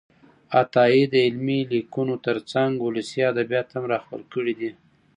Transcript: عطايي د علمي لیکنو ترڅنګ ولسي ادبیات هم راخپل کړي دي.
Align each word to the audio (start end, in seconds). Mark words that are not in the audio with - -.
عطايي 0.59 1.03
د 1.09 1.15
علمي 1.25 1.59
لیکنو 1.73 2.15
ترڅنګ 2.27 2.71
ولسي 2.81 3.19
ادبیات 3.31 3.67
هم 3.75 3.83
راخپل 3.93 4.21
کړي 4.33 4.53
دي. 4.59 4.71